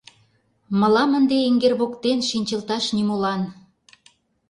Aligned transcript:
Мылам 0.79 1.11
ынде 1.19 1.37
эҥер 1.47 1.73
воктене 1.79 2.23
шинчылташ 2.31 2.85
нимолан. 2.95 3.41